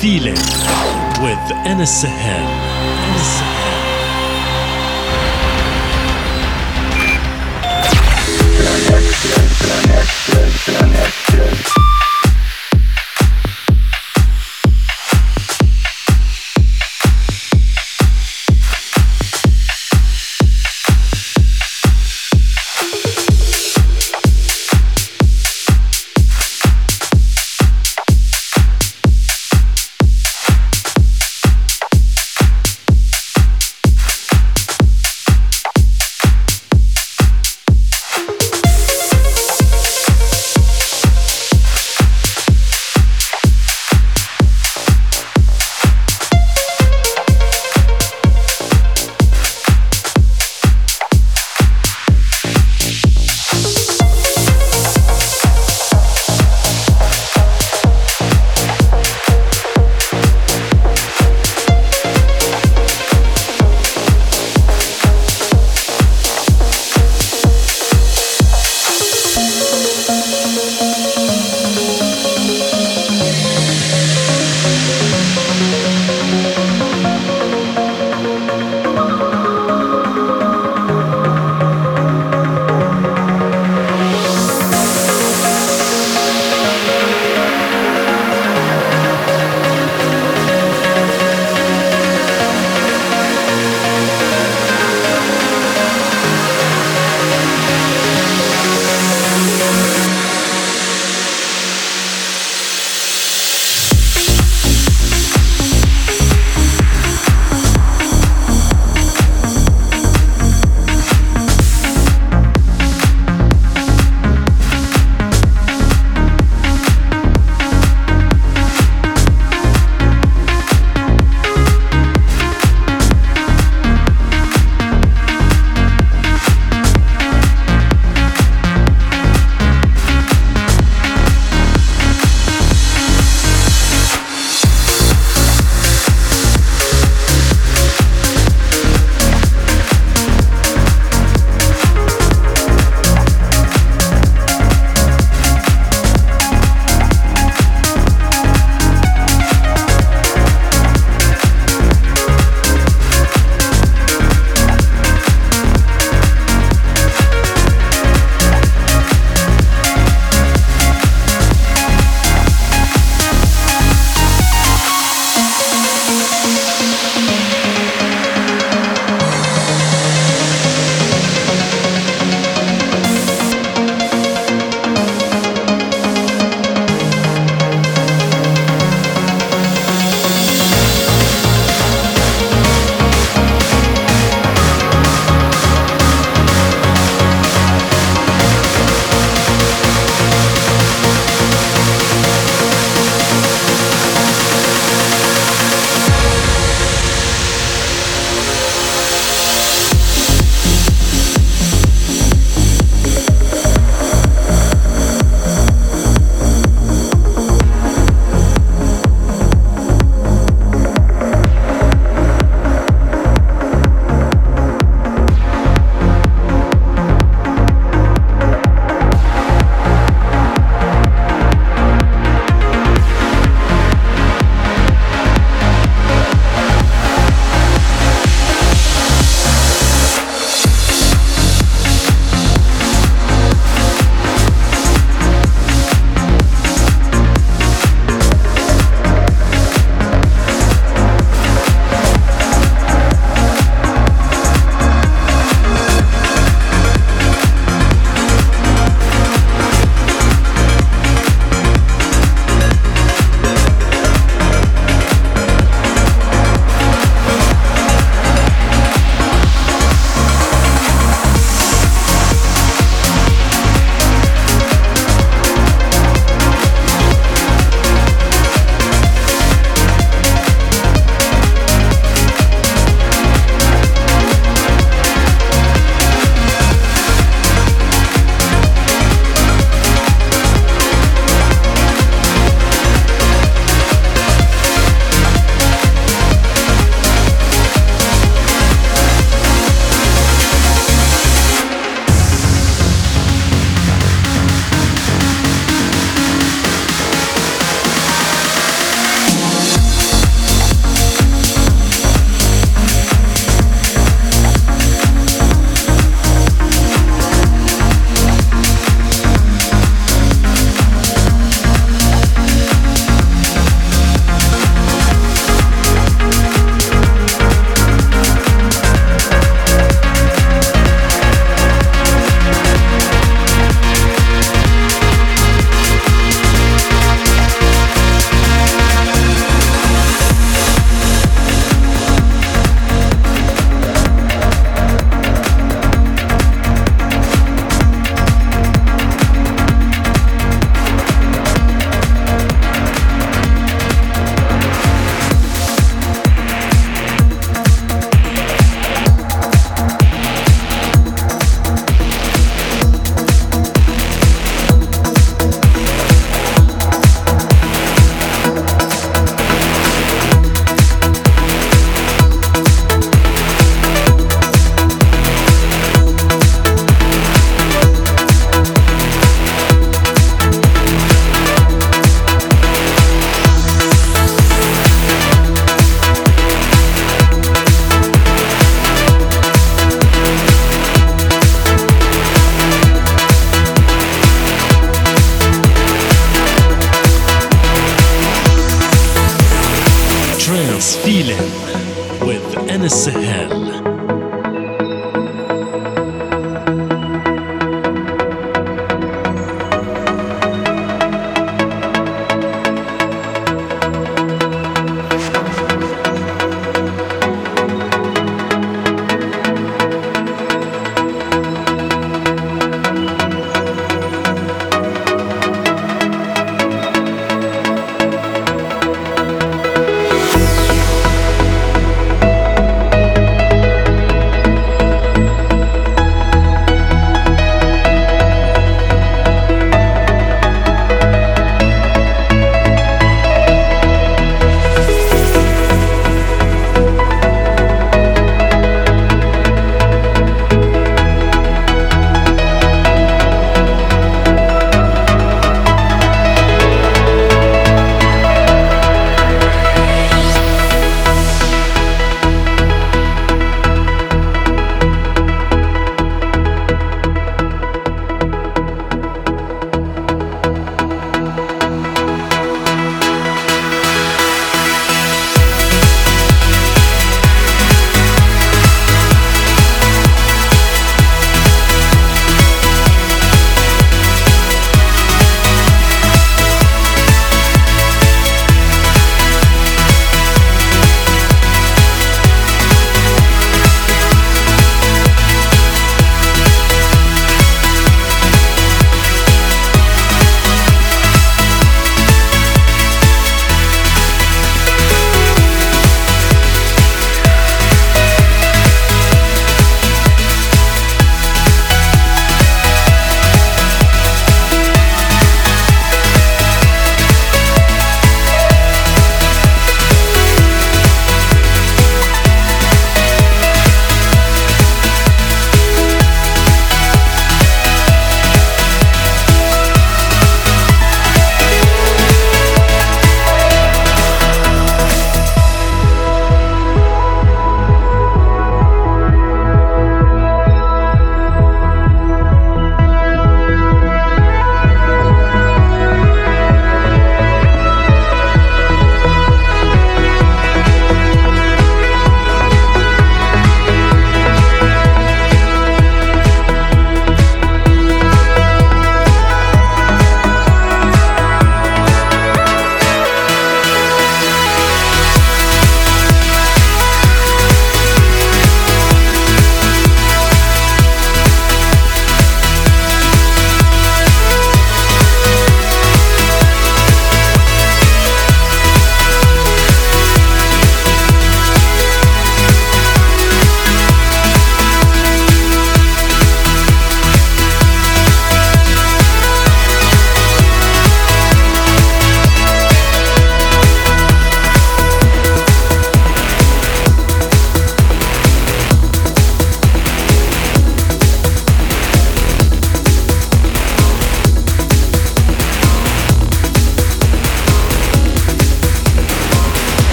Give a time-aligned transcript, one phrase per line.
[0.00, 0.34] Feeling
[1.22, 2.46] with Anas Sahel.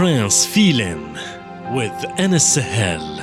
[0.00, 1.12] Trance feeling
[1.74, 3.19] with Anas Sahel.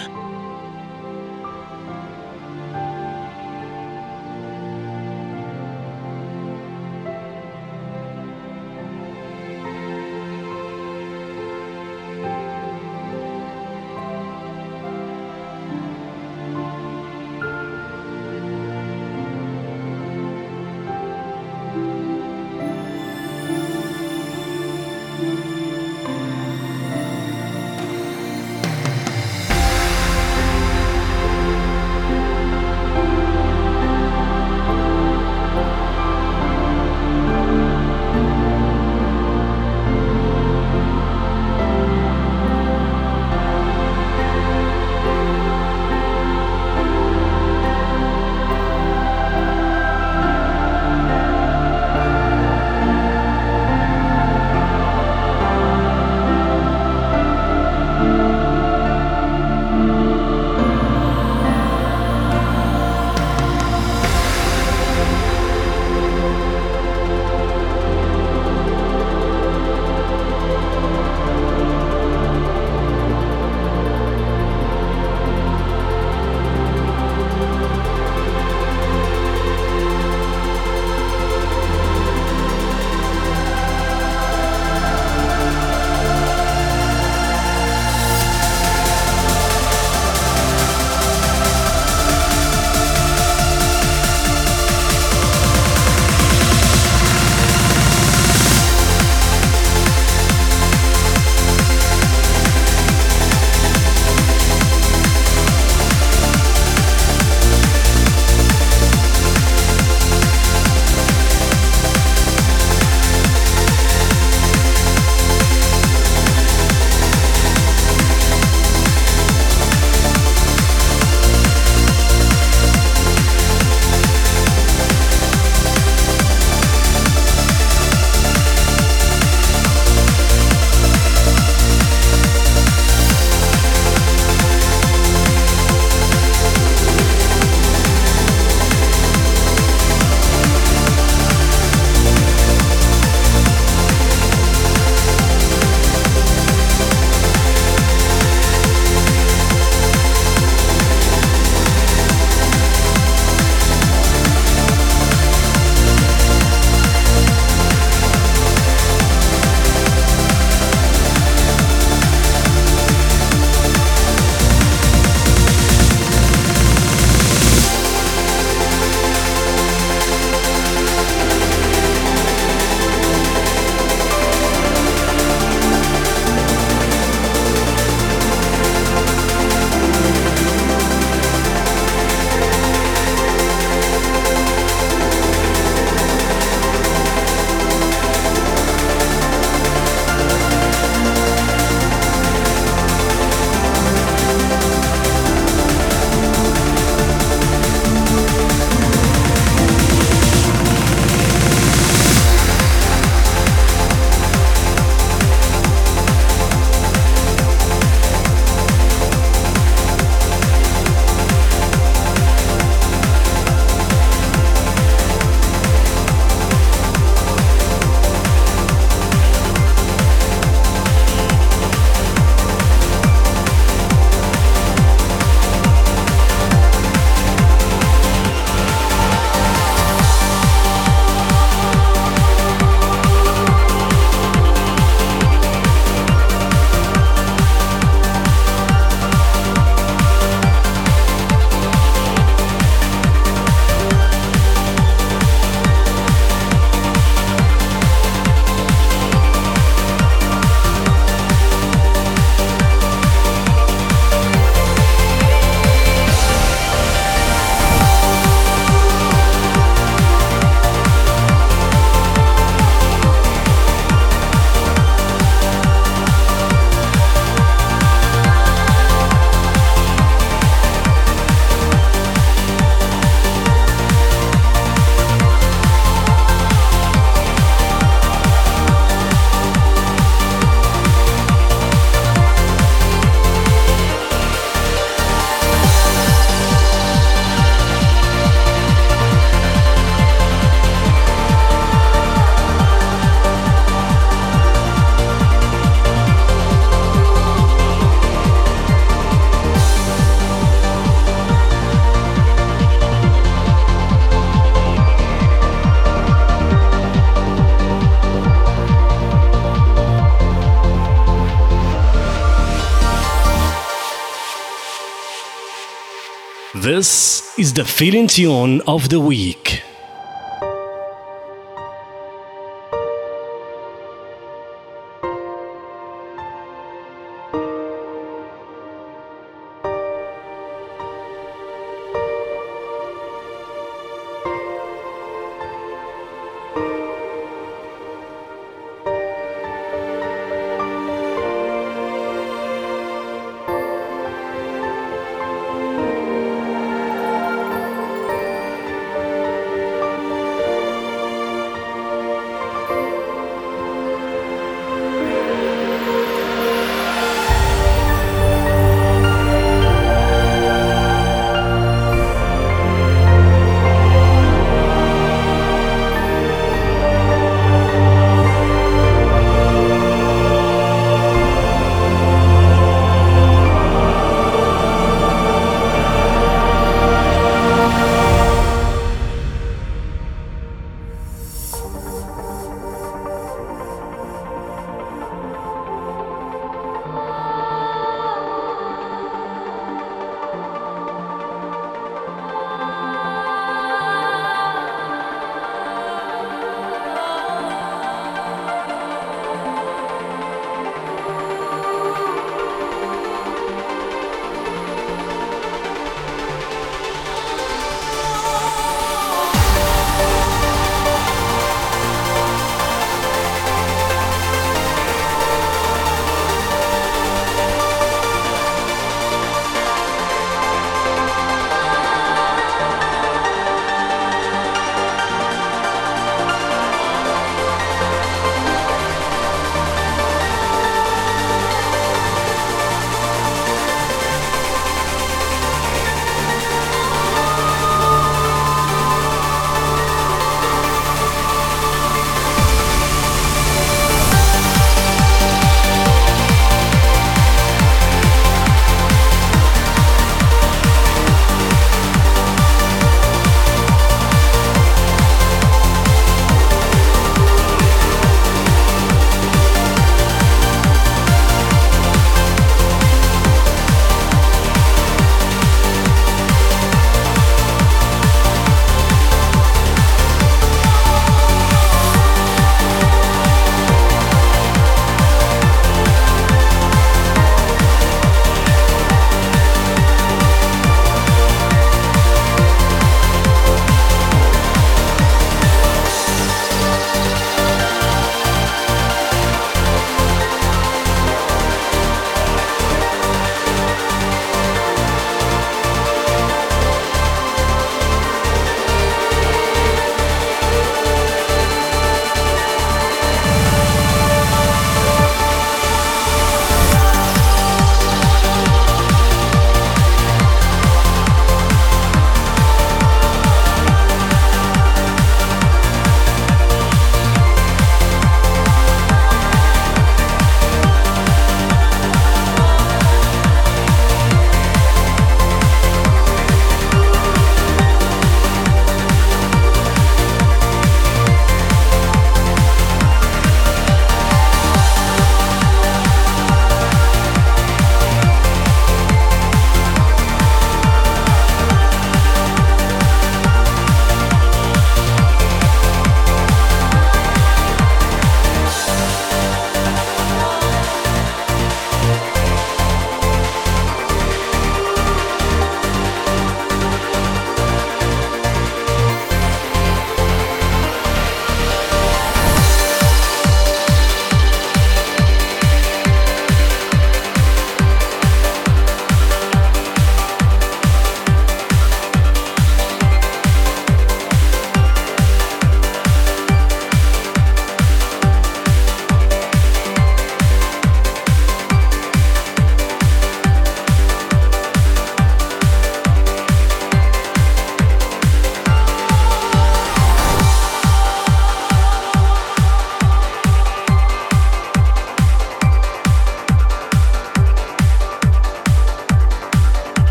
[316.78, 319.67] This is the feeling tune of the week.